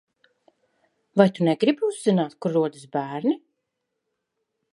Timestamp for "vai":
1.21-1.27